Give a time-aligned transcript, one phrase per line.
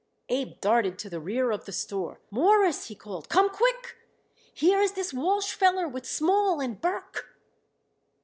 [0.29, 2.19] Abe darted to the rear of the store.
[2.31, 3.97] "Mawruss," he called, "come quick!
[4.51, 7.27] Here is this Walsh feller with Small and Burke."